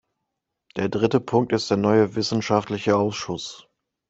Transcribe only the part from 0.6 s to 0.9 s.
Der